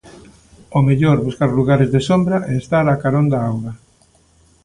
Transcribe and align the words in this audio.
O 0.77 0.79
mellor 0.87 1.17
buscar 1.27 1.49
lugares 1.57 1.89
de 1.93 2.01
sombra 2.09 2.37
e 2.51 2.53
estar 2.63 2.85
a 2.89 2.99
carón 3.03 3.25
da 3.33 3.39
auga. 3.49 3.73